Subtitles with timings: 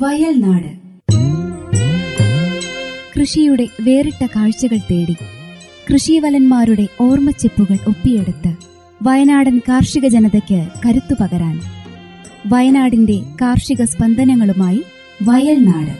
[0.00, 0.80] വയൽനാട്.
[3.18, 5.16] കൃഷിയുടെ വേറിട്ട കാഴ്ചകൾ തേടി
[5.92, 8.56] കൃഷിവലന്മാരുടെ ഓർമ്മച്ചിപ്പുകൾ ഒപ്പിയെടുത്ത്
[9.02, 11.60] വയനാടൻ കാർഷിക ജനതയ്ക്ക് കരുത്തു പകരാൻ
[12.46, 14.82] വയനാടിന്റെ കാർഷിക സ്പന്ദനങ്ങളുമായി
[15.22, 15.94] വയൽനാട്.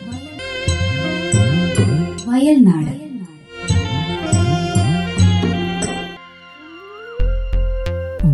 [2.29, 3.00] വയൽനാട്.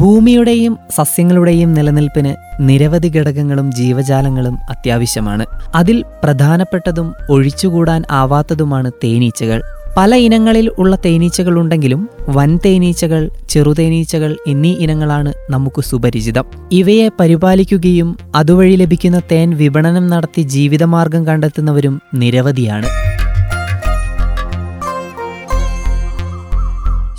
[0.00, 5.44] ഭൂമിയുടെയും സസ്യങ്ങളുടെയും നിലനിൽപ്പിന് നിരവധി ഘടകങ്ങളും ജീവജാലങ്ങളും അത്യാവശ്യമാണ്.
[5.74, 9.60] അതിൽ പ്രധാനപ്പെട്ടതും ഒഴിച്ചുകൂടാൻ ആവാത്തതുമാണ് തേനീച്ചകൾ.
[9.96, 16.46] പല ഇനങ്ങളിൽ ഉള്ള തേനീച്ചകളുണ്ടെങ്കിലും വൻ തേനീച്ചകൾ ചെറുതേനീച്ചകൾ എന്നീ ഇനങ്ങളാണ് നമുക്ക് സുപരിചിതം.
[16.72, 22.90] ഇവയെ പരിപാലിക്കുകയും അതുവഴി ലഭിക്കുന്ന തേൻ വിപണനം നടത്തി ജീവിതമാർഗം കണ്ടെത്തുന്നവരും നിരവധിയാണ്.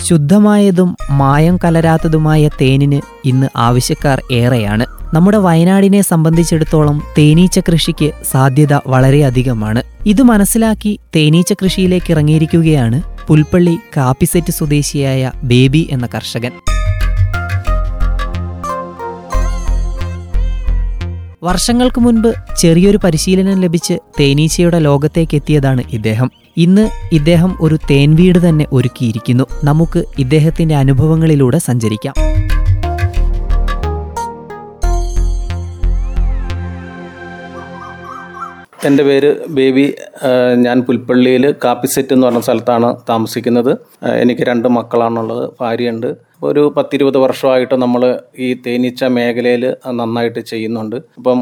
[0.07, 4.85] ശുദ്ധമായതും മായം കലരാത്തതുമായ തേനിന് ഇന്ന് ആവശ്യക്കാർ ഏറെയാണ്.
[5.13, 15.31] നമ്മുടെ വയനാടിനെ സംബന്ധിച്ചിടത്തോളം തേനീച്ച കൃഷിക്ക് സാധ്യത വളരെയധികമാണ് ഇത് മനസ്സിലാക്കി തേനീച്ച കൃഷിയിലേക്ക് ഇറങ്ങിയിരിക്കുകയാണ് പുൽപ്പള്ളി കാപ്പിസെറ്റ് സ്വദേശിയായ
[15.43, 16.53] ബേബി എന്ന കർഷകൻ.
[21.43, 26.31] വർഷങ്ങൾക്ക് മുൻപ് ചെറിയൊരു പരിശീലനം ലഭിച്ച് തേനീച്ചയുടെ ലോകത്തേക്ക് എത്തിയതാണ് ഇദ്ദേഹം.
[26.63, 26.83] ഇന്ന്
[27.15, 29.43] ഇദ്ദേഹം ഒരു തേൻവീട് തന്നെ ഒരുക്കിയിരിക്കുന്നു.
[29.63, 32.15] നമുക്ക് ഇദ്ദേഹത്തിന്റെ അനുഭവങ്ങളിലൂടെ സഞ്ചരിക്കാം.
[38.85, 39.93] എന്റെ പേര് ബേബി
[40.65, 43.71] ഞാൻ പുൽപ്പള്ളിയിൽ കാപ്പിസെറ്റ് എന്ന് പറഞ്ഞ സ്ഥലത്താണ് താമസിക്കുന്നത്.
[44.05, 46.09] എനിക്ക് രണ്ട് മക്കളാണുള്ളത് ഭാര്യയുണ്ട്.
[46.43, 49.63] ഒരു പത്തിരുപത് വർഷമായിട്ട് നമ്മൾ ഈ തേനീച്ച മേഖലയിൽ
[49.99, 50.95] നന്നായിട്ട് ചെയ്യുന്നുണ്ട്.
[51.19, 51.39] അപ്പം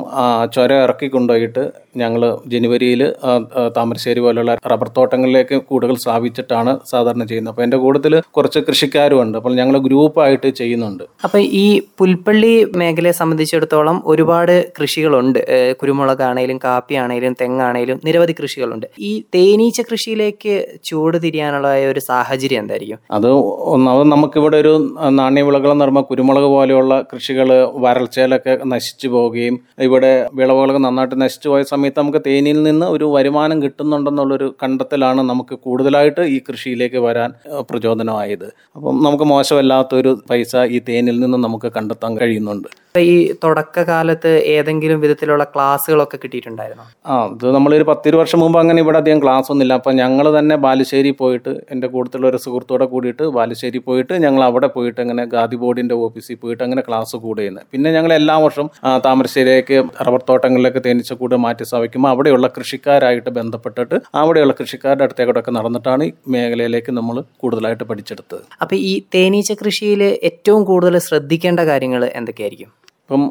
[0.55, 1.63] ചുര ഇറക്കി കൊണ്ടുപോയിട്ട്
[2.01, 3.01] ഞങ്ങൾ ജനുവരിയിൽ
[3.75, 7.53] താമരശ്ശേരി പോലുള്ള റബ്ബർ തോട്ടങ്ങളിലേക്ക് കൂടുതൽ സ്ഥാപിച്ചിട്ടാണ് സാധാരണ ചെയ്യുന്നത്.
[7.53, 9.35] അപ്പോൾ എന്റെ കൂട്ടത്തിൽ കുറച്ച് കൃഷിക്കാരും ഉണ്ട്.
[9.37, 11.03] അപ്പോൾ ഞങ്ങൾ ഗ്രൂപ്പായിട്ട് ചെയ്യുന്നുണ്ട്.
[11.23, 11.65] അപ്പോൾ ഈ
[11.99, 15.41] പുൽപ്പള്ളി മേഖലയെ സംബന്ധിച്ചിടത്തോളം ഒരുപാട് കൃഷികളുണ്ട്.
[15.81, 18.87] കുരുമുളകാണേലും കാപ്പിയാണേലും തെങ്ങാണേലും നിരവധി കൃഷികളുണ്ട്.
[18.99, 22.99] ഈ തേനീച്ച കൃഷിയിലേക്ക് ചൂട് തിരിയാനുള്ള ഒരു സാഹചര്യം എന്തായിരിക്കും?
[23.11, 23.29] അത്
[23.75, 24.75] ഒന്നാമത് നമുക്കിവിടെ ഒരു
[25.19, 27.49] നാണ്യവിളകൾ എന്ന് പറയുമ്പോൾ കുരുമുളക് പോലെയുള്ള കൃഷികൾ
[27.85, 29.55] വരൾച്ചയിലൊക്കെ നശിച്ചു പോവുകയും
[29.87, 36.23] ഇവിടെ വിളവുകളൊക്കെ നന്നായിട്ട് നശിച്ചു പോയ സമയത്ത് നമുക്ക് തേനിയിൽ നിന്ന് ഒരു വരുമാനം കിട്ടുന്നുണ്ടെന്നുള്ളൊരു കണ്ടെത്തലാണ് നമുക്ക് കൂടുതലായിട്ട്
[36.35, 37.31] ഈ കൃഷിയിലേക്ക് വരാൻ
[37.69, 38.47] പ്രചോദനമായത്.
[38.75, 42.69] അപ്പം നമുക്ക് മോശമല്ലാത്തൊരു പൈസ ഈ തേനിൽ നിന്ന് നമുക്ക് കണ്ടെത്താൻ കഴിയുന്നുണ്ട്.
[43.03, 46.85] ഈ തുടക്കകാലത്ത് ഏതെങ്കിലും വിധത്തിലുള്ള ക്ലാസ്സുകളൊക്കെ കിട്ടിയിട്ടുണ്ടായിരുന്നോ?
[47.11, 49.73] ആ ഇത് നമ്മളൊരു പത്തിരു വർഷം മുമ്പ് അങ്ങനെ ഇവിടെ അധികം ക്ലാസ് ഒന്നുമില്ല.
[49.79, 54.99] അപ്പം ഞങ്ങൾ തന്നെ ബാലുശ്ശേരി പോയിട്ട് എന്റെ കൂടുതലുള്ള ഒരു സുഹൃത്തോടെ കൂടിയിട്ട് ബാലുശ്ശേരി പോയിട്ട് ഞങ്ങൾ അവിടെ പോയിട്ട്
[55.05, 58.69] അങ്ങനെ ഗാദി ബോർഡിന്റെ ഓഫീസിൽ പോയിട്ട് അങ്ങനെ ക്ലാസ് കൂടുകയെന്ന് പിന്നെ ഞങ്ങൾ എല്ലാ വർഷം
[59.07, 59.77] താമരശ്ശേരിയിലേക്ക്
[60.07, 66.91] റബ്ബർ തോട്ടങ്ങളിലേക്ക് തേനീച്ച കൂടെ മാറ്റി സ്ഥാപിക്കുമ്പോൾ അവിടെയുള്ള കൃഷിക്കാരായിട്ട് ബന്ധപ്പെട്ടിട്ട് അവിടെയുള്ള കൃഷിക്കാരുടെ അടുത്തേക്കൂടെ നടന്നിട്ടാണ് ഈ മേഖലയിലേക്ക്
[66.91, 68.43] നമ്മൾ കൂടുതലായിട്ട് പഠിച്ചെടുത്തത്.
[68.61, 72.71] അപ്പൊ ഈ തേനീച്ച കൃഷിയിൽ ഏറ്റവും കൂടുതൽ ശ്രദ്ധിക്കേണ്ട കാര്യങ്ങൾ എന്തൊക്കെയായിരിക്കും?
[73.05, 73.23] ഇപ്പം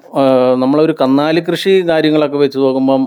[0.59, 3.03] നമ്മളൊരു കന്നാലി കൃഷി കാര്യങ്ങളൊക്കെ വെച്ച് നോക്കുമ്പം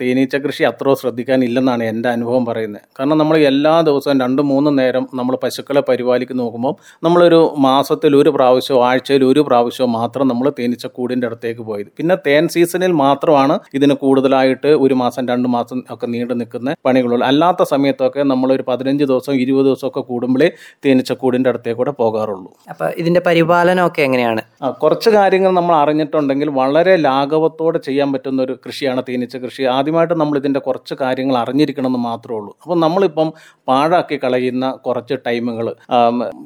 [0.00, 2.82] തേനീച്ച കൃഷി അത്ര ശ്രദ്ധിക്കാനില്ലെന്നാണ് എന്റെ അനുഭവം പറയുന്നത്.
[2.98, 6.74] കാരണം നമ്മൾ എല്ലാ ദിവസവും രണ്ട് മൂന്ന് നേരം നമ്മൾ പശുക്കളെ പരിപാലിക്കുന്ന നോക്കുമ്പം
[7.04, 11.90] നമ്മളൊരു മാസത്തിൽ ഒരു പ്രാവശ്യമോ ആഴ്ചയിൽ ഒരു പ്രാവശ്യമോ മാത്രം നമ്മൾ തേനീച്ച കൂടിന്റെ അടുത്തേക്ക് പോയത്.
[11.96, 17.26] പിന്നെ തേൻ സീസണിൽ മാത്രമാണ് ഇതിന് കൂടുതലായിട്ട് ഒരു മാസം രണ്ട് മാസം ഒക്കെ നീണ്ടു നിൽക്കുന്ന പണികളുള്ളൂ.
[17.26, 20.50] അല്ലാത്ത സമയത്തൊക്കെ നമ്മളൊരു പതിനഞ്ച് ദിവസം ഇരുപത് ദിവസമൊക്കെ കൂടുമ്പോഴേ
[20.86, 22.52] തേനീച്ച കൂടിന്റെ അടുത്തേക്കൂടെ പോകാറുള്ളൂ.
[22.70, 24.42] അപ്പോൾ ഇതിന്റെ പരിപാലനമൊക്കെ എങ്ങനെയാണ്?
[24.62, 29.62] ആ, കുറച്ച് കാര്യങ്ങൾ നമ്മൾ അറിഞ്ഞിട്ടുണ്ടെങ്കിൽ വളരെ ലാഘവത്തോടെ ചെയ്യാൻ പറ്റുന്ന ഒരു കൃഷിയാണ് തേനീച്ച കൃഷി.
[29.76, 32.52] ആദ്യമായിട്ട് നമ്മൾ ഇതിന്റെ കുറച്ച് കാര്യങ്ങൾ അറിഞ്ഞിരിക്കണമെന്ന് മാത്രമേ ഉള്ളൂ.
[32.62, 33.28] അപ്പം നമ്മളിപ്പം
[33.70, 35.66] പാഴാക്കി കളയുന്ന കുറച്ച് ടൈമുകൾ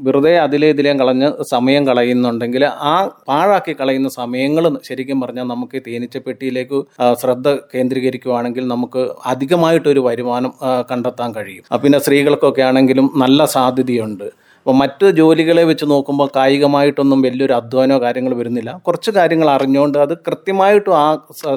[0.06, 2.94] വെറുതെ അതിലെ ഇതിലേം കളഞ്ഞ് സമയം കളയുന്നുണ്ടെങ്കിൽ ആ
[3.30, 6.80] പാഴാക്കി കളയുന്ന സമയങ്ങൾ ശരിക്കും പറഞ്ഞാൽ നമുക്ക് ഈ തേനീച്ച പെട്ടിയിലേക്ക്
[7.22, 9.02] ശ്രദ്ധ കേന്ദ്രീകരിക്കുകയാണെങ്കിൽ നമുക്ക്
[9.32, 10.52] അധികമായിട്ടൊരു വരുമാനം
[10.90, 11.64] കണ്ടെത്താൻ കഴിയും.
[11.84, 14.26] പിന്നെ സ്ത്രീകൾക്കൊക്കെ ആണെങ്കിലും നല്ല സാധ്യതയുണ്ട്.
[14.64, 18.70] അപ്പോൾ മറ്റ് ജോലികളെ വെച്ച് നോക്കുമ്പോൾ കായികമായിട്ടൊന്നും വലിയൊരു അധ്വാനമോ കാര്യങ്ങൾ വരുന്നില്ല.
[18.86, 21.08] കുറച്ച് കാര്യങ്ങൾ അറിഞ്ഞുകൊണ്ട് അത് കൃത്യമായിട്ടും ആ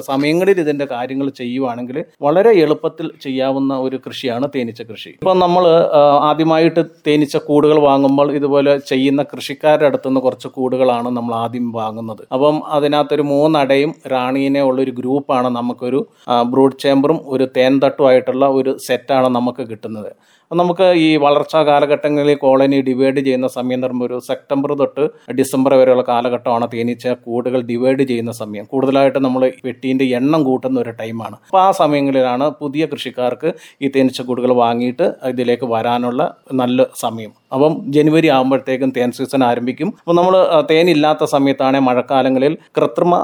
[0.08, 5.12] സമയങ്ങളിൽ ഇതിന്റെ കാര്യങ്ങൾ ചെയ്യുവാണെങ്കിൽ വളരെ എളുപ്പത്തിൽ ചെയ്യാവുന്ന ഒരു കൃഷിയാണ് തേനീച്ച കൃഷി.
[5.22, 5.64] ഇപ്പം നമ്മൾ
[6.30, 12.22] ആദ്യമായിട്ട് തേനീച്ച കൂടുകൾ വാങ്ങുമ്പോൾ ഇതുപോലെ ചെയ്യുന്ന കൃഷിക്കാരുടെ അടുത്തുനിന്ന് കുറച്ച് കൂടുകളാണ് നമ്മൾ ആദ്യം വാങ്ങുന്നത്.
[12.36, 16.02] അപ്പം അതിനകത്തൊരു മൂന്നടയും റാണീനെ ഉള്ളൊരു ഗ്രൂപ്പാണ് നമുക്കൊരു
[16.54, 20.12] ബ്രൂഡ് ചേമ്പറും ഒരു തേൻ തട്ടുമായിട്ടുള്ള ഒരു സെറ്റാണ് നമുക്ക് കിട്ടുന്നത്.
[20.50, 25.04] നമുക്ക് ഈ വളർച്ചാ കാലഘട്ടങ്ങളിൽ കോളനി ഡിവൈഡ് ചെയ്യുന്ന സമയം എന്ന് ഒരു സെപ്റ്റംബർ തൊട്ട്
[25.38, 28.64] ഡിസംബർ വരെയുള്ള കാലഘട്ടമാണ് തേനീച്ച കൂടുകൾ ഡിവൈഡ് ചെയ്യുന്ന സമയം.
[28.72, 33.50] കൂടുതലായിട്ട് നമ്മൾ വെട്ടീന്റെ എണ്ണം കൂട്ടുന്ന ഒരു ടൈമാണ് അപ്പോൾ ആ സമയങ്ങളിലാണ് പുതിയ കൃഷിക്കാർക്ക്
[33.82, 36.22] ഈ തേനീച്ച കൂടുകൾ വാങ്ങിയിട്ട് ഇതിലേക്ക് വരാനുള്ള
[36.62, 37.32] നല്ല സമയം.
[37.52, 39.88] അപ്പം ജനുവരി ആകുമ്പോഴത്തേക്കും തേൻ സീസൺ ആരംഭിക്കും.
[40.00, 40.34] അപ്പോൾ നമ്മൾ
[40.70, 43.14] തേനില്ലാത്ത സമയത്താണെങ്കിൽ മഴക്കാലങ്ങളിൽ കൃത്രിമ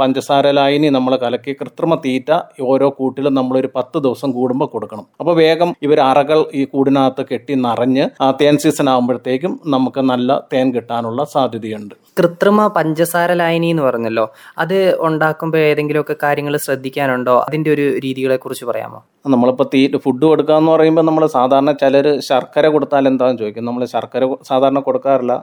[0.00, 2.30] പഞ്ചസാര ലായനി നമ്മൾ കലക്കി കൃത്രിമ തീറ്റ
[2.72, 5.06] ഓരോ കൂട്ടിലും നമ്മളൊരു പത്ത് ദിവസം കൂടുമ്പോൾ കൊടുക്കണം.
[5.20, 8.06] അപ്പോൾ വേഗം ഇവർ അറകൾ ഈ കൂടിനകത്ത് കെട്ടി നിറഞ്ഞ്
[8.42, 11.94] തേൻ സീസൺ ആകുമ്പോഴത്തേക്കും നമുക്ക് നല്ല തേൻ കിട്ടാനുള്ള സാധ്യതയുണ്ട്.
[12.18, 14.24] കൃത്രിമ പഞ്ചസാര ലായനി എന്ന് പറഞ്ഞല്ലോ.
[14.58, 14.78] അത്
[15.08, 17.36] ഉണ്ടാക്കുമ്പോൾ ഏതെങ്കിലുമൊക്കെ കാര്യങ്ങൾ ശ്രദ്ധിക്കാനുണ്ടോ?
[17.48, 19.00] അതിന്റെ ഒരു രീതികളെ കുറിച്ച് പറയാമോ?
[19.26, 23.64] നമ്മളിപ്പോൾ തീ ഫുഡ് കൊടുക്കുക എന്ന് പറയുമ്പോൾ നമ്മൾ സാധാരണ ചിലർ ശർക്കര കൊടുത്താൽ എന്താണെന്ന് ചോദിക്കും.
[23.64, 25.34] നമ്മൾ ശർക്കര സാധാരണ കൊടുക്കാറില്ല.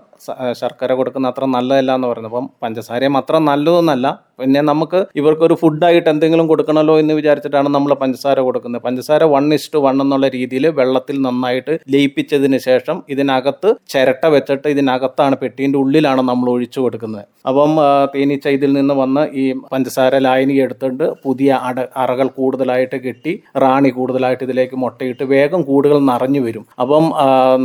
[0.60, 2.32] ശർക്കര കൊടുക്കുന്ന അത്ര നല്ലതല്ല എന്ന് പറയുന്നത്.
[2.34, 4.08] അപ്പം പഞ്ചസാരയും അത്ര നല്ലതൊന്നല്ല.
[4.40, 8.82] പിന്നെ നമുക്ക് ഇവർക്കൊരു ഫുഡായിട്ട് എന്തെങ്കിലും കൊടുക്കണമല്ലോ എന്ന് വിചാരിച്ചിട്ടാണ് നമ്മൾ പഞ്ചസാര കൊടുക്കുന്നത്.
[8.86, 15.80] പഞ്ചസാര വൺ ഇഷ്ടു വൺ എന്നുള്ള രീതിയിൽ വെള്ളത്തിൽ നന്നായിട്ട് ലയിപ്പിച്ചതിന് ശേഷം ഇതിനകത്ത് ചിരട്ട വെച്ചിട്ട് ഇതിനകത്താണ് പെട്ടീന്റെ
[15.84, 17.26] ഉള്ളിലാണ് നമ്മൾ ഒഴിച്ചു കൊടുക്കുന്നത്.
[17.50, 17.72] അപ്പം
[18.14, 23.34] തേനീച്ച ഇതിൽ നിന്ന് വന്ന് ഈ പഞ്ചസാര ലായനി എടുത്തിട്ട് പുതിയ അട അറകൾ കൂടുതലായിട്ട് കെട്ടി
[23.64, 26.66] റാണി കൂടുതലായിട്ട് ഇതിലേക്ക് മുട്ടയിട്ട് വേഗം കൂടുകൾ നിറഞ്ഞു വരും.
[26.84, 27.06] അപ്പം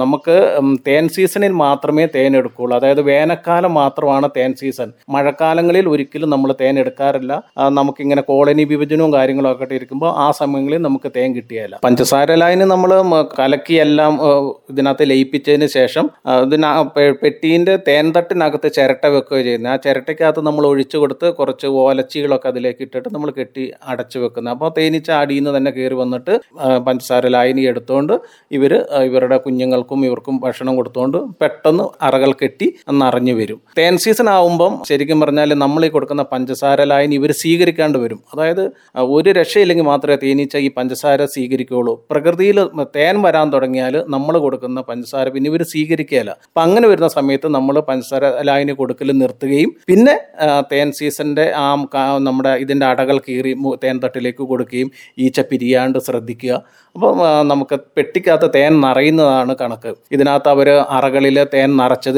[0.02, 0.36] നമുക്ക്
[0.88, 4.88] തേൻ സീസണിൽ മാത്രമേ തേൻ എടുക്കുകയുള്ളൂ അതായത് വേനൽക്കാലം മാത്രമാണ് തേൻ സീസൺ.
[5.14, 7.32] മഴക്കാലങ്ങളിൽ ഒരിക്കലും നമ്മൾ തേൻ എടുക്കാറില്ല.
[7.78, 12.90] നമുക്കിങ്ങനെ കോളനി വിഭജനവും കാര്യങ്ങളും ഒക്കെ ഇരിക്കുമ്പോൾ ആ സമയങ്ങളിൽ നമുക്ക് തേൻ കിട്ടിയല്ല പഞ്ചസാര ലൈന് നമ്മൾ
[13.38, 14.12] കലക്കി എല്ലാം
[14.72, 16.06] ഇതിനകത്ത് ലയിപ്പിച്ചതിന് ശേഷം
[16.44, 16.66] ഇതിന
[17.22, 19.72] പെട്ടീന്റെ തേൻ തട്ടിനകത്ത് ചിരട്ട വെക്കുകയോ ചെയ്യുന്നത്.
[19.74, 25.10] ആ ചിരട്ടയ്ക്കകത്ത് നമ്മൾ ഒഴിച്ചു കൊടുത്ത് കുറച്ച് ഓലച്ചികളൊക്കെ അതിലേക്ക് ഇട്ടിട്ട് നമ്മൾ കെട്ടി അടച്ചു വെക്കുന്നത് അപ്പോൾ തേനീച്ച
[25.22, 26.34] അടിയിൽ നിന്ന് തന്നെ കയറി വന്നിട്ട്
[26.86, 28.14] പഞ്ചസാര ലായനി എടുത്തുകൊണ്ട്
[28.58, 28.72] ഇവർ
[29.08, 32.66] ഇവരുടെ കുഞ്ഞുങ്ങൾക്കും ഇവർക്കും ഭക്ഷണം കൊടുത്തുകൊണ്ട് പെട്ടെന്ന് അറകൾ കെട്ടി
[33.02, 33.58] നിറഞ്ഞു വരും.
[33.78, 38.20] തേൻ സീസൺ ആവുമ്പം ശരിക്കും പറഞ്ഞാൽ നമ്മൾ ഈ കൊടുക്കുന്ന പഞ്ചസാര ലായനി ഇവർ സ്വീകരിക്കാണ്ട് വരും.
[38.32, 38.64] അതായത്
[39.16, 41.94] ഒരു രക്ഷയില്ലെങ്കിൽ മാത്രമേ തേനീച്ച ഈ പഞ്ചസാര സ്വീകരിക്കുകയുള്ളൂ.
[42.12, 42.60] പ്രകൃതിയിൽ
[42.96, 46.32] തേൻ വരാൻ തുടങ്ങിയാൽ നമ്മൾ കൊടുക്കുന്ന പഞ്ചസാര പിന്നെ ഇവർ സ്വീകരിക്കുകയില്ല.
[46.48, 50.16] അപ്പം അങ്ങനെ വരുന്ന സമയത്ത് നമ്മൾ പഞ്ചസാര ലായനി കൊടുക്കൽ നിർത്തുകയും പിന്നെ
[50.72, 51.66] തേൻ സീസണിന്റെ ആ
[52.28, 53.54] നമ്മുടെ ഇതിന്റെ അടകൾ കീറി
[53.84, 54.90] തേൻ തട്ടിലേക്ക് കൊടുക്കുകയും
[55.26, 56.54] ഈച്ച പിരിയാണ്ട് ശ്രദ്ധിക്കുക.
[56.96, 57.18] അപ്പം
[57.50, 59.90] നമുക്ക് പെട്ടിക്കകത്ത് തേൻ നിറയുന്നതാണ് കണക്ക്.
[60.14, 61.70] ഇതിനകത്ത് അവർ അറകളിൽ തേൻ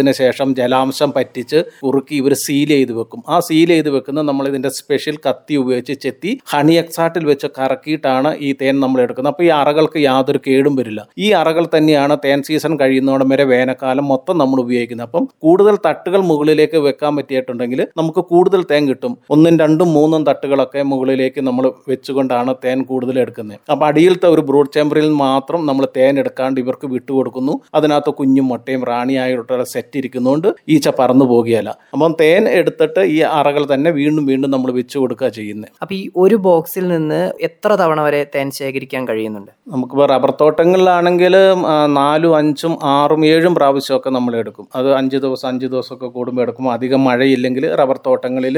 [0.03, 1.59] നിറച്ചതിന് ശേഷം ജലാംശം പറ്റിച്ച്
[1.89, 3.21] ഉറുക്കി ഇവർ സീൽ ചെയ്ത് വെക്കും.
[3.35, 8.49] ആ സീൽ ചെയ്ത് വെക്കുന്ന നമ്മൾ ഇതിന്റെ സ്പെഷ്യൽ കത്തി ഉപയോഗിച്ച് ചെത്തി ഹണി എക്സാട്ടിൽ വെച്ച് കറക്കിയിട്ടാണ് ഈ
[8.61, 9.33] തേൻ നമ്മൾ എടുക്കുന്നത്.
[9.33, 11.01] അപ്പോൾ ഈ അറകൾക്ക് യാതൊരു കേടും വരില്ല.
[11.25, 15.07] ഈ അറകൾ തന്നെയാണ് തേൻ സീസൺ കഴിയുന്നോടം വരെ വേനൽക്കാലം മൊത്തം നമ്മൾ ഉപയോഗിക്കുന്നത്.
[15.09, 19.15] അപ്പം കൂടുതൽ തട്ടുകൾ മുകളിലേക്ക് വെക്കാൻ പറ്റിയിട്ടുണ്ടെങ്കിൽ നമുക്ക് കൂടുതൽ തേൻ കിട്ടും.
[19.37, 23.59] ഒന്നും രണ്ടും മൂന്നും തട്ടുകളൊക്കെ മുകളിലേക്ക് നമ്മൾ വെച്ചുകൊണ്ടാണ് തേൻ കൂടുതൽ എടുക്കുന്നത്.
[23.73, 27.57] അപ്പോൾ അടിയിലത്തെ ഒരു ബ്രൂഡ് ചേമ്പറിൽ മാത്രം നമ്മൾ തേൻ എടുക്കാണ്ട് ഇവർക്ക് വിട്ടുകൊടുക്കുന്നു.
[27.79, 31.71] അതിനകത്ത് കുഞ്ഞും മുട്ടയും റാണിയായിട്ടുള്ള സെറ്റ് ഇരിക്കുന്നതുകൊണ്ട് ഈച്ച പറന്നു പോകുകയല്ല.
[31.95, 36.37] അപ്പം തേൻ എടുത്തിട്ട് ഈ അറകൾ തന്നെ വീണ്ടും വീണ്ടും നമ്മൾ വെച്ചു കൊടുക്കുക ചെയ്യുന്നത് അപ്പൊ ഈ ഒരു
[36.49, 39.53] ബോക്സിൽ നിന്ന് എത്ര തവണ വരെ തേൻ ശേഖരിക്കാൻ കഴിയുന്നുണ്ട്?
[39.75, 41.35] നമുക്കിപ്പോൾ റബ്ബർ തോട്ടങ്ങളിലാണെങ്കിൽ
[41.99, 44.67] നാലും അഞ്ചും ആറും ഏഴും പ്രാവശ്യമൊക്കെ നമ്മൾ എടുക്കും.
[44.79, 48.57] അത് അഞ്ച് ദിവസം അഞ്ച് ദിവസമൊക്കെ കൂടുമ്പോൾ എടുക്കും അധികം മഴയില്ലെങ്കിൽ റബ്ബർ തോട്ടങ്ങളിൽ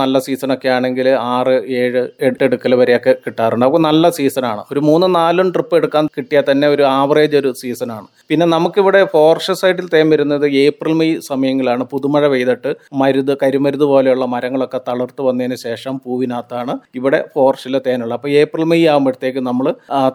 [0.00, 3.66] നല്ല സീസണൊക്കെ ആണെങ്കിൽ ആറ് ഏഴ് എട്ട് എടുക്കൽ വരെയൊക്കെ കിട്ടാറുണ്ട്.
[3.68, 8.46] അപ്പോൾ നല്ല സീസണാണ് ഒരു മൂന്ന് നാലും ട്രിപ്പ് എടുക്കാൻ കിട്ടിയാൽ തന്നെ ഒരു ആവറേജ് ഒരു സീസണാണ് പിന്നെ
[8.54, 15.22] നമുക്കിവിടെ ഫോറസ്റ്റ് സൈഡിൽ തേൻ വരുന്നത് ഏപ്രിൽ മെയ് സമയങ്ങളിലാണ് പുതുമഴ പെയ്തിട്ട് മരുത് കരിമരുത് പോലെയുള്ള മരങ്ങളൊക്കെ തളർത്ത്
[15.28, 18.16] വന്നതിന് ശേഷം പൂവിനകത്താണ് ഇവിടെ ഫോറസ്റ്റിലെ തേനുള്ളത്.
[18.18, 19.66] അപ്പോൾ ഏപ്രിൽ മെയ് ആകുമ്പോഴത്തേക്ക് നമ്മൾ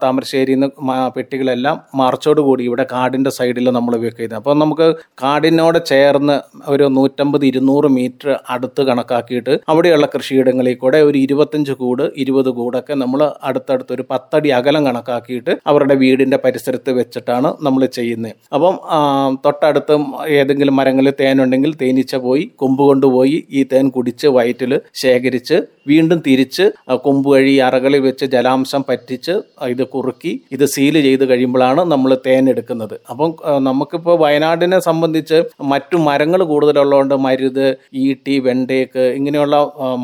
[0.03, 4.87] താമരശ്ശേരിയിൽ നിന്ന് പെട്ടികളെല്ലാം മാർച്ചോട് കൂടി ഇവിടെ കാടിന്റെ സൈഡിൽ നമ്മൾ വെക്കുന്നത് അപ്പോൾ നമുക്ക്
[5.23, 6.35] കാടിനോട് ചേർന്ന്
[6.73, 13.19] ഒരു നൂറ്റമ്പത് ഇരുന്നൂറ് മീറ്റർ അടുത്ത് കണക്കാക്കിയിട്ട് അവിടെയുള്ള കൃഷിയിടങ്ങളിൽ കൂടെ ഒരു ഇരുപത്തഞ്ച് കൂട് ഇരുപത് കൂടൊക്കെ നമ്മൾ
[13.49, 18.35] അടുത്തടുത്ത് ഒരു പത്തടി അകലം കണക്കാക്കിയിട്ട് അവരുടെ വീടിന്റെ പരിസരത്ത് വെച്ചിട്ടാണ് നമ്മൾ ചെയ്യുന്നത്.
[18.55, 18.75] അപ്പം
[19.45, 19.95] തൊട്ടടുത്ത്
[20.49, 25.57] ഏതെങ്കിലും മരങ്ങളിൽ തേനുണ്ടെങ്കിൽ തേനീച്ച പോയി കൊമ്പ് കൊണ്ടുപോയി ഈ തേൻ കുടിച്ച് വയറ്റിൽ ശേഖരിച്ച്
[25.91, 26.65] വീണ്ടും തിരിച്ച്
[27.05, 29.33] കൊമ്പ് വഴി അറകളിൽ വെച്ച് ജലാംശം പറ്റിച്ച്
[29.73, 32.95] ഇത് കുറുക്കി ഇത് സീൽ ചെയ്ത് കഴിയുമ്പോഴാണ് നമ്മൾ തേൻ എടുക്കുന്നത്.
[33.11, 33.31] അപ്പം
[33.67, 35.39] നമുക്കിപ്പോൾ വയനാടിനെ സംബന്ധിച്ച്
[35.73, 37.65] മറ്റു മരങ്ങൾ കൂടുതലുള്ളതുകൊണ്ട് മരുത്
[38.05, 39.57] ഈട്ടി വെണ്ടേക്ക് ഇങ്ങനെയുള്ള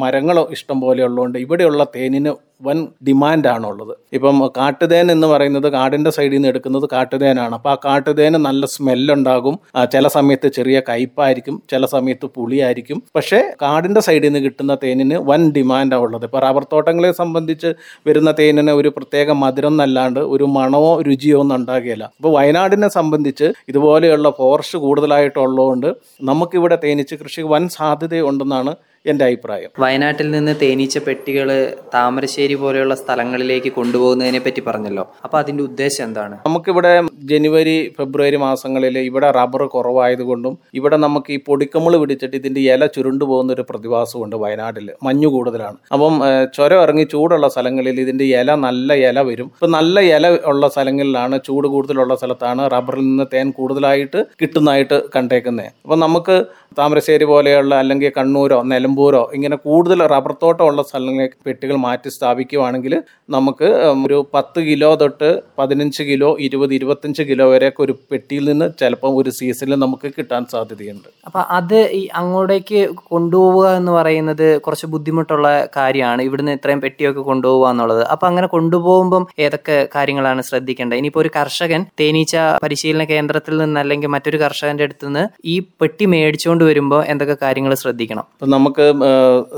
[0.04, 3.94] മരങ്ങൾ ഇഷ്ടം പോലെ ഉള്ളതുകൊണ്ട് ഇവിടെയുള്ള തേനിന് വൻ ഡിമാൻഡാണുള്ളത്.
[4.14, 7.54] ഇപ്പം കാട്ടുതേൻ എന്ന് പറയുന്നത് കാടിന്റെ സൈഡിൽ നിന്ന് എടുക്കുന്നത് കാട്ടുതേനാണ്.
[7.56, 9.56] അപ്പോൾ ആ കാട്ടുതേന് നല്ല സ്മെല്ലുണ്ടാകും.
[9.94, 13.04] ചില സമയത്ത് ചെറിയ കയ്പായിരിക്കും ചില സമയത്ത് പുളിയായിരിക്കും.
[13.16, 16.26] പക്ഷേ കാടിന്റെ സൈഡിൽ നിന്ന് കിട്ടുന്ന തേനിന് വൻ ഡിമാൻഡാണ് ഉള്ളത്.
[16.30, 17.72] ഇപ്പോൾ റബ്ബർ തോട്ടങ്ങളെ സംബന്ധിച്ച്
[18.08, 22.04] വരുന്ന തേനിന് ഒരു പ്രത്യേക മധുരം എന്നല്ലാണ്ട് ഒരു മണമോ രുചിയോ ഒന്നും ഉണ്ടാകുകയില്ല.
[22.18, 25.90] അപ്പോൾ വയനാടിനെ സംബന്ധിച്ച് ഇതുപോലെയുള്ള ഫോറസ്റ്റ് കൂടുതലായിട്ടുള്ളതുകൊണ്ട്
[26.24, 28.74] നമുക്കിവിടെ തേനിച്ച് കൃഷി വൻ സാധ്യതയുണ്ടെന്നാണ്
[29.12, 29.70] എന്റെ അഭിപ്രായം.
[29.84, 31.50] വയനാട്ടിൽ നിന്ന് തേനീച്ച പെട്ടികൾ
[31.96, 35.06] താമരശ്ശേരി പോലെയുള്ള സ്ഥലങ്ങളിലേക്ക് കൊണ്ടുപോകുന്നതിനെ പറ്റി പറഞ്ഞല്ലോ.
[35.26, 36.36] അപ്പൊ അതിന്റെ ഉദ്ദേശം എന്താണ്?
[36.48, 36.94] നമുക്കിവിടെ
[37.32, 43.54] ജനുവരി ഫെബ്രുവരി മാസങ്ങളിൽ ഇവിടെ റബ്ബർ കുറവായതുകൊണ്ടും ഇവിടെ നമുക്ക് ഈ പൊടിക്കമ്മിൾ പിടിച്ചിട്ട് ഇതിന്റെ ഇല ചുരുണ്ടു പോകുന്ന
[43.58, 45.78] ഒരു പ്രതിഭാസമുണ്ട് വയനാട്ടിൽ മഞ്ഞ് കൂടുതലാണ്.
[45.96, 46.16] അപ്പം
[46.58, 49.50] ചുരം ഇറങ്ങി ചൂടുള്ള സ്ഥലങ്ങളിൽ ഇതിന്റെ ഇല നല്ല ഇല വരും.
[49.56, 56.00] ഇപ്പം നല്ല ഇല ഉള്ള സ്ഥലങ്ങളിലാണ് ചൂട് കൂടുതലുള്ള സ്ഥലത്താണ് റബ്ബറിൽ നിന്ന് തേൻ കൂടുതലായിട്ട് കിട്ടുന്നതായിട്ട് കണ്ടേക്കുന്നത് അപ്പം
[56.06, 56.36] നമുക്ക്
[56.80, 62.94] താമരശ്ശേരി പോലെയുള്ള അല്ലെങ്കിൽ കണ്ണൂരോ നിലമ്പൂർ നിലമ്പൂരോ ഇങ്ങനെ കൂടുതൽ റബ്ബർ തോട്ടമുള്ള സ്ഥലങ്ങളിലേക്ക് പെട്ടികൾ മാറ്റി സ്ഥാപിക്കുകയാണെങ്കിൽ
[63.36, 63.70] നമുക്ക്
[64.06, 69.30] ഒരു പത്ത് കിലോ തൊട്ട് പതിനഞ്ച് കിലോ ഇരുപത് ഇരുപത്തഞ്ച് കിലോ വരെയൊക്കെ ഒരു പെട്ടിയിൽ നിന്ന് ചിലപ്പം ഒരു
[69.38, 71.10] സീസണിൽ നമുക്ക് കിട്ടാൻ സാധ്യതയുണ്ട്.
[71.28, 75.48] അപ്പൊ അത് ഈ അങ്ങോട്ടേക്ക് കൊണ്ടുപോവുക എന്ന് പറയുന്നത് കുറച്ച് ബുദ്ധിമുട്ടുള്ള
[75.78, 76.22] കാര്യമാണ്.
[76.28, 78.04] ഇവിടുന്ന് ഇത്രയും പെട്ടിയൊക്കെ കൊണ്ടുപോവുക എന്നുള്ളത്.
[78.16, 81.00] അപ്പൊ അങ്ങനെ കൊണ്ടുപോകുമ്പം ഏതൊക്കെ കാര്യങ്ങളാണ് ശ്രദ്ധിക്കേണ്ടത്?
[81.02, 82.36] ഇനിയിപ്പോ ഒരു കർഷകൻ തേനീച്ച
[82.66, 88.26] പരിശീലന കേന്ദ്രത്തിൽ നിന്ന് അല്ലെങ്കിൽ മറ്റൊരു കർഷകന്റെ അടുത്ത് നിന്ന് ഈ പെട്ടി മേടിച്ചുകൊണ്ട് വരുമ്പോൾ എന്തൊക്കെ കാര്യങ്ങൾ ശ്രദ്ധിക്കണം?
[88.36, 88.85] ഇപ്പം നമുക്ക്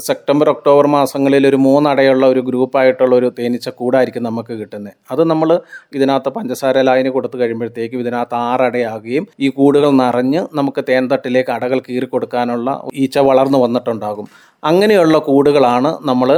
[0.07, 4.95] സെപ്റ്റംബർ ഒക്ടോബർ മാസങ്ങളിൽ ഒരു മൂന്നടയുള്ള ഒരു ഗ്രൂപ്പായിട്ടുള്ള ഒരു തേനീച്ച കൂടായിരിക്കും നമുക്ക് കിട്ടുന്നത്.
[5.13, 5.49] അത് നമ്മൾ
[5.97, 12.69] ഇതിനകത്ത് പഞ്ചസാര ലായനി കൊടുത്തു കഴിയുമ്പോഴത്തേക്കും ഇതിനകത്ത് ആറടയാകുകയും ഈ കൂടുകൾ നിറഞ്ഞ് നമുക്ക് തേൻതട്ടിലേക്ക് അടകൾ കീറി കൊടുക്കാനുള്ള
[13.05, 14.27] ഈച്ച വളർന്നു വന്നിട്ടുണ്ടാകും.
[14.63, 16.29] അങ്ങനെയുള്ള കൂടുകളാണ് നമ്മൾ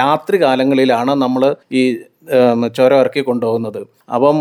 [0.00, 1.42] രാത്രി കാലങ്ങളിലാണ് നമ്മൾ
[1.80, 1.82] ഈ
[2.76, 3.80] ചുരം ഇറക്കി കൊണ്ടുപോകുന്നത്.
[4.14, 4.36] അപ്പം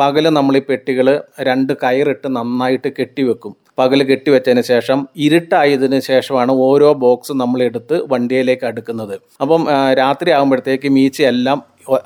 [0.00, 1.06] പകൽ നമ്മൾ ഈ പെട്ടികൾ
[1.48, 3.54] രണ്ട് കയറിട്ട് നന്നായിട്ട് കെട്ടിവെക്കും.
[3.78, 9.16] പകൽ കെട്ടിവെച്ചതിന് ശേഷം ഇരുട്ടായതിന് ശേഷമാണ് ഓരോ ബോക്സ് നമ്മൾ എടുത്ത് വണ്ടിയിലേക്ക് അടുക്കുന്നത്.
[9.42, 9.64] അപ്പം
[10.02, 11.58] രാത്രി ആകുമ്പോഴത്തേക്കും ഈച്ചയെല്ലാം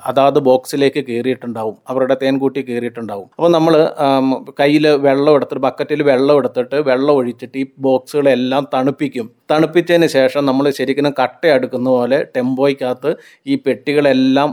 [0.09, 1.75] അതാത് ബോക്സിലേക്ക് കയറിയിട്ടുണ്ടാവും.
[1.91, 3.27] അവരുടെ തേൻകൂട്ടി കയറിയിട്ടുണ്ടാവും.
[3.37, 3.73] അപ്പോൾ നമ്മൾ
[4.59, 9.27] കയ്യിൽ വെള്ളം എടുത്തിട്ട് ബക്കറ്റിൽ വെള്ളം എടുത്തിട്ട് വെള്ളം ഒഴിച്ചിട്ട് ഈ ബോക്സുകളെല്ലാം തണുപ്പിക്കും.
[9.51, 13.11] തണുപ്പിച്ചതിന് ശേഷം നമ്മൾ ശരിക്കും കട്ട അടുക്കുന്ന പോലെ ടെമ്പോയ്ക്കകത്ത്
[13.51, 14.51] ഈ പെട്ടികളെല്ലാം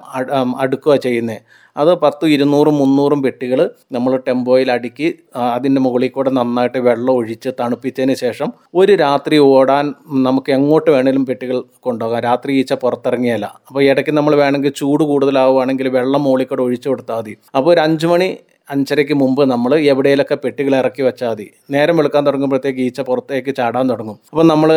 [0.65, 1.43] അടുക്കുക ചെയ്യുന്നത്
[1.81, 3.61] അത് പത്തും ഇരുന്നൂറും മുന്നൂറും പെട്ടികൾ
[3.97, 5.09] നമ്മൾ ടെമ്പോയിൽ അടുക്കി
[5.57, 8.49] അതിന്റെ മുകളിൽ കൂടെ നന്നായിട്ട് വെള്ളം ഒഴിച്ച് തണുപ്പിച്ചതിന് ശേഷം
[8.81, 9.87] ഒരു രാത്രി ഓടാൻ
[10.29, 12.23] നമുക്ക് എങ്ങോട്ട് വേണേലും പെട്ടികൾ കൊണ്ടുപോകാം.
[12.29, 13.47] രാത്രി ഈച്ച പുറത്തിറങ്ങിയല്ല.
[13.69, 17.35] അപ്പോൾ ഇടയ്ക്ക് നമ്മൾ വേണമെങ്കിൽ ചൂട് കൂടുതലാവുകയാണെങ്കിൽ വെള്ളം മുകളിൽ കൂടെ ഒഴിച്ചു കൊടുത്താൽ മതി.
[17.57, 18.31] അപ്പോൾ ഒരു അഞ്ച് മണി
[18.75, 21.47] അഞ്ചരയ്ക്ക് മുമ്പ് നമ്മൾ എവിടെയെങ്കിലൊക്കെ പെട്ടികൾ ഇറക്കി വെച്ചാൽ മതി.
[21.75, 24.17] നേരം വെളുക്കാൻ തുടങ്ങുമ്പോഴത്തേക്ക് ഈച്ച പുറത്തേക്ക് ചാടാൻ തുടങ്ങും.
[24.33, 24.71] അപ്പം നമ്മൾ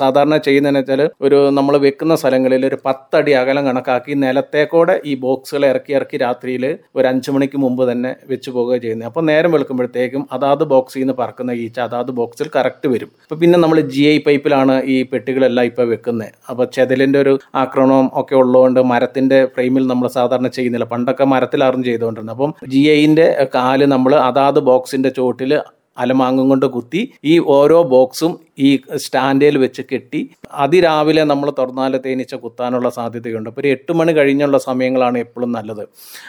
[0.00, 5.92] സാധാരണ ചെയ്യുന്നതെന്ന് വെച്ചാൽ ഒരു നമ്മൾ വെക്കുന്ന സ്ഥലങ്ങളിൽ ഒരു പത്തടി അകലം കണക്കാക്കി നിലത്തേക്കൂടെ ഈ ബോക്സുകൾ ഇറക്കി
[5.98, 6.64] ഇറക്കി രാത്രിയിൽ
[6.98, 9.08] ഒരു അഞ്ച് മണിക്ക് മുമ്പ് തന്നെ വെച്ച് പോകുക ചെയ്യുന്നത്.
[9.10, 13.10] അപ്പോൾ നേരം വെളുക്കുമ്പോഴത്തേക്കും അതാത് ബോക്സിൽ നിന്ന് പറക്കുന്ന ഈച്ച അതാത് ബോക്സിൽ കറക്റ്റ് വരും.
[13.24, 18.34] അപ്പോൾ പിന്നെ നമ്മൾ ജി ഐ പൈപ്പിലാണ് ഈ പെട്ടികളെല്ലാം ഇപ്പോൾ വെക്കുന്നത് അപ്പോൾ ചെതലിന്റെ ഒരു ആക്രമണം ഒക്കെ
[18.42, 20.86] ഉള്ളതുകൊണ്ട് മരത്തിന്റെ ഫ്രെയിമിൽ നമ്മൾ സാധാരണ ചെയ്യുന്നില്ല.
[20.92, 22.36] പണ്ടൊക്കെ മരത്തിലായിരുന്നു ചെയ്തുകൊണ്ടിരുന്നത്.
[22.36, 23.21] അപ്പം ജി ഐന്റെ
[23.54, 25.52] കാൽ നമ്മൾ അതാത് ബോക്സിന്റെ ചുവട്ടിൽ
[25.98, 28.68] അലമാങ്ങും കൊണ്ട് കുത്തി ഈ ഓരോ ബോക്സും ഈ
[29.04, 30.20] സ്റ്റാൻഡേൽ വെച്ച് കെട്ടി
[30.64, 33.48] അതിരാവിലെ നമ്മൾ തുറന്നാൽ തേനീച്ച കുത്താനുള്ള സാധ്യതയുണ്ട്.
[33.50, 35.84] അപ്പോൾ ഒരു എട്ട് മണി കഴിഞ്ഞുള്ള സമയങ്ങളാണ് എപ്പോഴും നല്ലത്.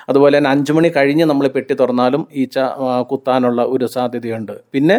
[0.10, 2.60] അതുപോലെ തന്നെ അഞ്ച് മണി കഴിഞ്ഞ് നമ്മൾ പെട്ടി തുറന്നാലും ഈച്ച
[3.12, 4.54] കുത്താനുള്ള ഒരു സാധ്യതയുണ്ട്.
[4.74, 4.98] പിന്നെ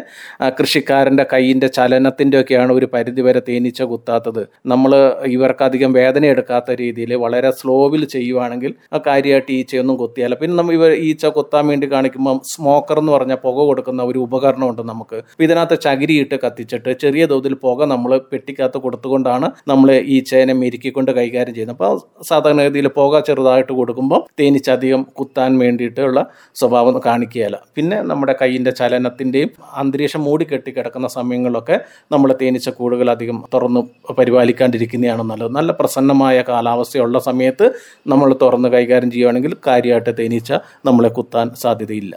[0.59, 4.43] കൃഷിക്കാരന്റെ കൈയിന്റെ ചലനത്തിന്റെ ഒക്കെയാണ് ഒരു പരിധി വരെ തേനീച്ച കുത്താത്തത്.
[4.73, 4.93] നമ്മൾ
[5.37, 10.35] ഇവർക്കധികം വേദന എടുക്കാത്ത രീതിയിൽ വളരെ സ്ലോവിൽ ചെയ്യുവാണെങ്കിൽ ആ കാര്യമായിട്ട് ഈച്ചയൊന്നും കുത്തിയാല.
[10.43, 15.19] പിന്നെ നമ്മൾ ഇവർ ഈച്ച കുത്താൻ വേണ്ടി കാണിക്കുമ്പോൾ സ്മോക്കർ എന്ന് പറഞ്ഞ പുക കൊടുക്കുന്ന ഒരു ഉപകരണമുണ്ട് നമുക്ക്.
[15.47, 21.76] ഇതിനകത്ത് ചകിരിയിട്ട് കത്തിച്ചിട്ട് ചെറിയ തോതിൽ പുക നമ്മൾ പെട്ടിക്കകത്ത് കൊടുത്തുകൊണ്ടാണ് നമ്മൾ ഈ ചേന മെരുക്കിക്കൊണ്ട് കൈകാര്യം ചെയ്യുന്നത്.
[21.76, 26.21] അപ്പോൾ സാധാരണഗതിയിൽ പുക ചെറുതായിട്ട് കൊടുക്കുമ്പോൾ തേനീച്ച അധികം കുത്താൻ വേണ്ടിയിട്ടുള്ള
[26.61, 27.59] സ്വഭാവം കാണിക്കുകയില്ല.
[27.76, 29.50] പിന്നെ നമ്മുടെ കൈയിന്റെ ചലനത്തിന്റെയും
[29.83, 31.78] അന്തരീക്ഷം മൂടി കെട്ടി കിടക്കുന്ന സമയങ്ങളിലൊക്കെ
[32.14, 33.83] നമ്മൾ തേനീച്ച കൂടുകൾ അധികം തുറന്ന്
[34.18, 35.52] പരിപാലിക്കാണ്ടിരിക്കുന്നതാണ് നല്ലത്.
[35.59, 37.68] നല്ല പ്രസന്നമായ കാലാവസ്ഥയുള്ള സമയത്ത്
[38.12, 40.52] നമ്മൾ തുറന്ന് കൈകാര്യം ചെയ്യുകയാണെങ്കിൽ കാര്യമായിട്ട് തേനീച്ച
[40.88, 42.14] നമ്മളെ കുത്താൻ സാധ്യതയില്ല.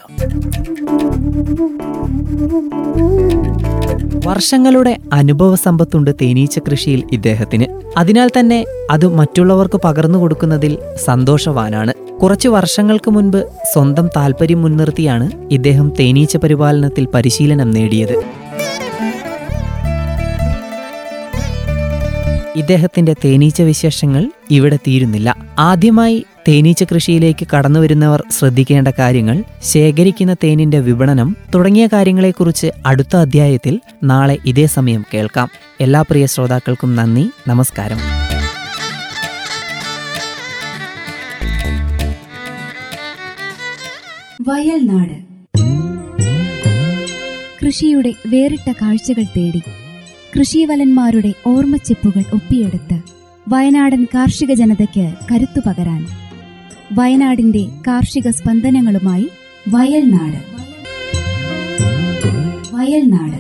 [4.26, 7.66] വർഷങ്ങളുടെ അനുഭവ സമ്പത്തുണ്ട് തേനീച്ച കൃഷിയിൽ ഇദ്ദേഹത്തിന്.
[7.98, 11.94] അതിനാൽ തന്നെ അത് മറ്റുള്ളവർക്ക് പകർന്നു കൊടുക്കുന്നതിൽ സന്തോഷവാനാണ്.
[12.22, 18.47] കുറച്ച് വർഷങ്ങൾക്ക് മുൻപ് സ്വന്തം താല്പര്യം മുൻനിർത്തിയാണ് ഇദ്ദേഹം തേനീച്ച പരിപാലനത്തിൽ പരിശീലനം നേടിയത്.
[22.58, 25.36] ഇദ്ദേഹത്തിന്റെ തേനീച്ച വിശേഷങ്ങൾ ഇവിടെ തീരുന്നില്ല.
[25.60, 34.38] ആദ്യമായി തേനീച്ച കൃഷിയിലേക്ക് കടന്നു വരുന്നവർ ശ്രദ്ധിക്കേണ്ട കാര്യങ്ങൾ ശേഖരിക്കുന്ന തേനിന്റെ വിപണനം തുടങ്ങിയ കാര്യങ്ങളെക്കുറിച്ച് അടുത്ത അധ്യായത്തിൽ നാളെ
[34.46, 35.50] ഇതേ സമയം കേൾക്കാം.
[35.82, 37.98] എല്ലാ പ്രിയ ശ്രോതാക്കൾക്കും നന്ദി നമസ്കാരം.
[44.42, 45.28] വയൽനാട്.
[47.66, 49.62] കൃഷിയുടെ വേറിട്ട കാഴ്ചകൾ തേടി
[50.38, 52.98] കൃഷിവലന്മാരുടെ ഓർമ്മച്ചെപ്പുകൾ ഒപ്പിയെടുത്ത്
[53.48, 56.02] വയനാടൻ കാർഷിക ജനതയ്ക്ക് കരുത്തു പകരാൻ
[56.94, 59.28] വയനാടിന്റെ കാർഷിക സ്പന്ദനങ്ങളുമായി
[59.72, 60.40] വയൽ നാട്
[62.74, 63.40] വയൽ നാട്